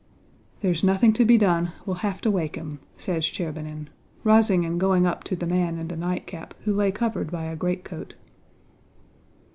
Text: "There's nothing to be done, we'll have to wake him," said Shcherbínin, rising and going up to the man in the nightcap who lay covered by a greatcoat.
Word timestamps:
"There's 0.61 0.83
nothing 0.83 1.13
to 1.13 1.25
be 1.25 1.37
done, 1.37 1.73
we'll 1.85 1.97
have 1.97 2.21
to 2.21 2.31
wake 2.31 2.55
him," 2.55 2.79
said 2.97 3.21
Shcherbínin, 3.21 3.85
rising 4.23 4.65
and 4.65 4.79
going 4.79 5.05
up 5.05 5.23
to 5.25 5.35
the 5.35 5.45
man 5.45 5.77
in 5.77 5.89
the 5.89 5.95
nightcap 5.95 6.55
who 6.63 6.73
lay 6.73 6.91
covered 6.91 7.29
by 7.29 7.43
a 7.43 7.55
greatcoat. 7.55 8.15